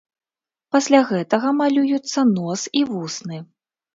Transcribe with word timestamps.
Пасля 0.75 1.01
гэтага 1.09 1.51
малююцца 1.59 2.19
нос 2.31 2.63
і 2.79 2.83
вусны. 2.95 3.37